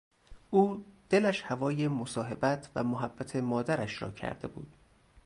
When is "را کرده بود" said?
4.01-4.73